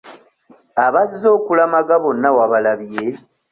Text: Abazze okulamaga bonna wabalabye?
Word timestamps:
Abazze 0.85 1.27
okulamaga 1.37 1.95
bonna 2.03 2.29
wabalabye? 2.37 3.05